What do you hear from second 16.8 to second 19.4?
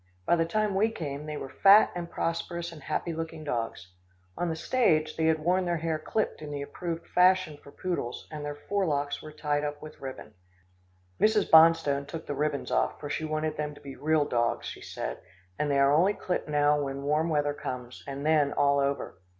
when warm weather comes, and then all over.